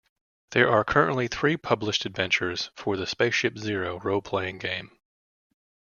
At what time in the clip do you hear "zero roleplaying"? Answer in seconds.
3.59-4.59